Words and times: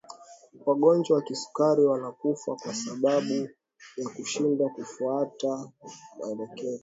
wagonjwa 0.65 1.15
wa 1.17 1.21
kisukari 1.21 1.85
wanakufa 1.85 2.55
kwa 2.55 2.73
sababu 2.75 3.49
ya 3.97 4.09
kushindwa 4.15 4.69
kufata 4.69 5.69
maelekezo 6.19 6.79